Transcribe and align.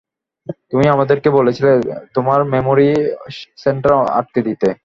তুমি 0.71 0.85
আমাদেরকে 0.87 1.29
বলেছিলে 1.29 1.71
তোমার 2.13 2.39
মেমোরি 2.45 2.89
সেন্টার 3.57 3.91
আটকে 4.11 4.41
দিতে। 4.41 4.67